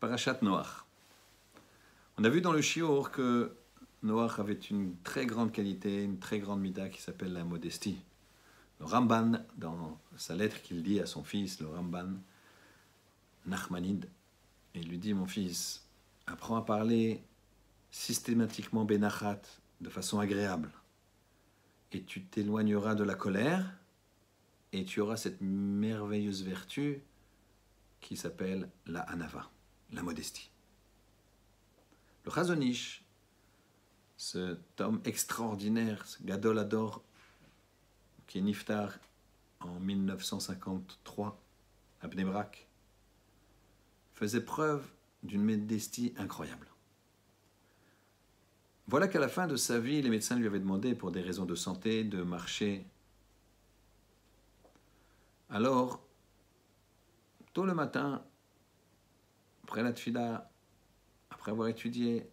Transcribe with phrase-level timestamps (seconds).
[0.00, 0.86] Parachat Noach.
[2.16, 3.54] On a vu dans le Shiur que
[4.02, 7.98] Noach avait une très grande qualité, une très grande mida qui s'appelle la modestie.
[8.78, 12.14] Le Ramban, dans sa lettre qu'il dit à son fils, le Ramban,
[13.44, 14.08] Nachmanid,
[14.74, 15.84] il lui dit Mon fils,
[16.26, 17.22] apprends à parler
[17.90, 19.42] systématiquement Benachat,
[19.82, 20.70] de façon agréable.
[21.92, 23.70] Et tu t'éloigneras de la colère,
[24.72, 27.02] et tu auras cette merveilleuse vertu
[28.00, 29.50] qui s'appelle la Anava,
[29.92, 30.50] la modestie.
[32.24, 33.04] Le Chazonish,
[34.16, 37.02] cet homme extraordinaire, ce Gadol Ador,
[38.26, 38.98] qui est Niftar
[39.60, 41.40] en 1953
[42.02, 42.68] à Bnebrak,
[44.14, 44.86] faisait preuve
[45.22, 46.66] d'une modestie incroyable.
[48.86, 51.44] Voilà qu'à la fin de sa vie, les médecins lui avaient demandé, pour des raisons
[51.46, 52.84] de santé, de marcher.
[55.48, 56.02] Alors,
[57.52, 58.24] tôt le matin,
[59.70, 60.50] après la tfila,
[61.30, 62.28] après avoir étudié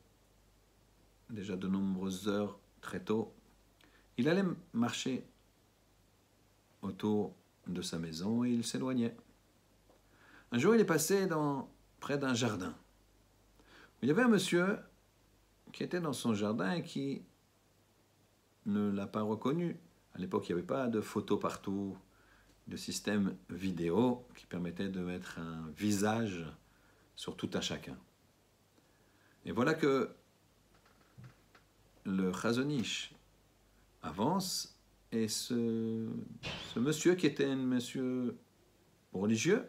[1.30, 3.32] déjà de nombreuses heures très tôt,
[4.18, 5.24] il allait marcher
[6.82, 7.36] autour
[7.68, 9.16] de sa maison et il s'éloignait.
[10.52, 12.74] Un jour, il est passé dans, près d'un jardin.
[14.02, 14.80] Il y avait un monsieur
[15.74, 17.22] qui était dans son jardin et qui
[18.66, 19.78] ne l'a pas reconnu.
[20.16, 21.96] À l'époque, il n'y avait pas de photos partout,
[22.66, 26.44] de système vidéo qui permettait de mettre un visage
[27.18, 27.98] sur tout un chacun.
[29.44, 30.10] Et voilà que
[32.06, 33.12] le Chazonish
[34.02, 34.78] avance
[35.12, 36.08] et ce,
[36.76, 38.38] monsieur qui était un monsieur
[39.12, 39.68] religieux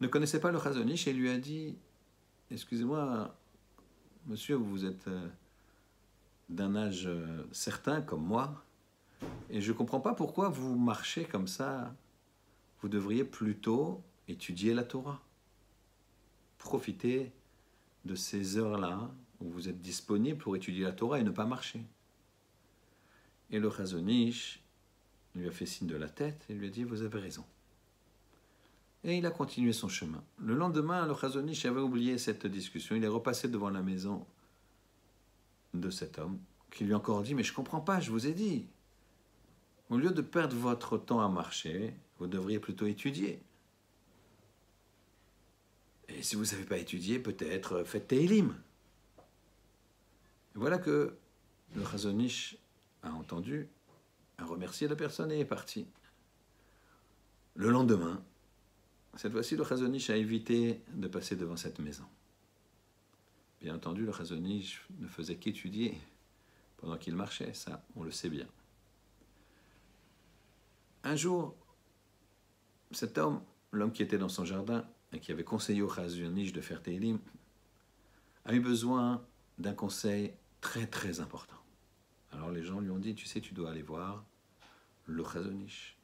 [0.00, 1.76] ne connaissait pas le Chazonish et lui a dit
[2.50, 3.34] Excusez-moi,
[4.26, 5.28] monsieur, vous êtes euh,
[6.48, 8.62] d'un âge euh, certain comme moi,
[9.48, 11.94] et je ne comprends pas pourquoi vous marchez comme ça.
[12.80, 15.22] Vous devriez plutôt étudier la Torah.
[16.62, 17.32] Profitez
[18.04, 19.10] de ces heures-là
[19.40, 21.82] où vous êtes disponible pour étudier la Torah et ne pas marcher.
[23.50, 24.62] Et le Chazonish
[25.34, 27.44] lui a fait signe de la tête et lui a dit Vous avez raison.
[29.04, 30.22] Et il a continué son chemin.
[30.38, 32.94] Le lendemain, le Chazonish avait oublié cette discussion.
[32.94, 34.24] Il est repassé devant la maison
[35.74, 36.38] de cet homme
[36.70, 38.66] qui lui a encore dit Mais je comprends pas, je vous ai dit.
[39.90, 43.42] Au lieu de perdre votre temps à marcher, vous devriez plutôt étudier.
[46.16, 48.54] Et si vous ne savez pas étudier, peut-être faites Teilim.
[50.54, 51.16] Voilà que
[51.74, 52.56] le Chazonish
[53.02, 53.68] a entendu,
[54.38, 55.86] a remercié la personne et est parti.
[57.54, 58.22] Le lendemain,
[59.16, 62.04] cette fois-ci, le Chazonish a évité de passer devant cette maison.
[63.60, 65.98] Bien entendu, le Chazonish ne faisait qu'étudier
[66.78, 68.46] pendant qu'il marchait, ça, on le sait bien.
[71.04, 71.54] Un jour,
[72.90, 74.84] cet homme, l'homme qui était dans son jardin
[75.18, 77.18] qui avait conseillé au Chazonish de faire Teilim,
[78.44, 79.24] a eu besoin
[79.58, 81.56] d'un conseil très très important.
[82.32, 84.24] Alors les gens lui ont dit, tu sais, tu dois aller voir
[85.06, 85.98] le Chazonish.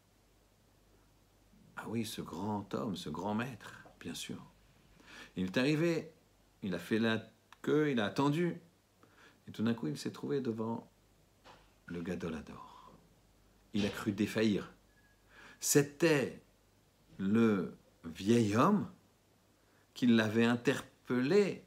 [1.77, 4.45] Ah oui, ce grand homme, ce grand maître, bien sûr.
[5.37, 6.13] Il est arrivé,
[6.63, 7.23] il a fait la
[7.63, 8.61] queue, il a attendu.
[9.47, 10.91] Et tout d'un coup, il s'est trouvé devant
[11.87, 12.93] le Gadolador.
[13.73, 14.73] Il a cru défaillir.
[15.61, 16.43] C'était
[17.19, 18.91] le vieil homme
[19.99, 21.65] qui l'avait interpellé,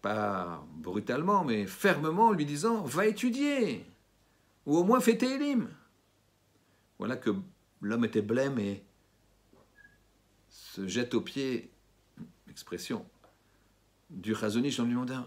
[0.00, 3.84] pas brutalement, mais fermement, lui disant Va étudier,
[4.64, 5.68] ou au moins fais tes élimes.
[6.98, 7.28] Voilà que
[7.82, 8.82] l'homme était blême et
[10.48, 11.70] se jette aux pieds,
[12.48, 13.04] expression,
[14.08, 15.26] du Razonich en lui demandant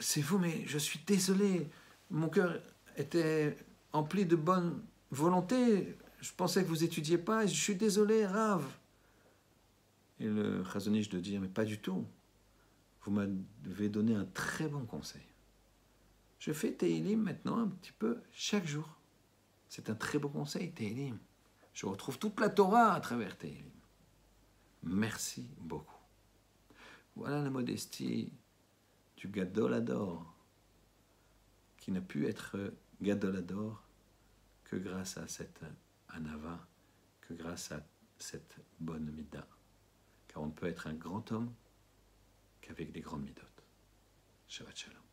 [0.00, 1.68] C'est vous, mais je suis désolé,
[2.10, 2.60] mon cœur
[2.96, 3.56] était
[3.92, 4.82] empli de bonne
[5.12, 8.66] volonté, je pensais que vous étudiez pas, je suis désolé, Rave.
[10.24, 12.06] Et le Razonich de dire Mais pas du tout,
[13.02, 15.26] vous m'avez donné un très bon conseil.
[16.38, 18.88] Je fais Teilim maintenant un petit peu chaque jour.
[19.68, 21.18] C'est un très beau conseil, Teilim.
[21.74, 23.68] Je retrouve toute la Torah à travers Tehillim.
[24.82, 26.00] Merci beaucoup.
[27.16, 28.32] Voilà la modestie
[29.18, 30.34] du Gadolador,
[31.76, 32.72] qui n'a pu être
[33.02, 33.82] Gadolador
[34.64, 35.60] que grâce à cette
[36.08, 36.66] Anava,
[37.20, 37.84] que grâce à
[38.16, 39.46] cette bonne Mida.
[40.34, 41.54] Car on ne peut être un grand homme
[42.60, 43.42] qu'avec des grandes Midot.
[44.48, 45.03] Shabbat Shalom.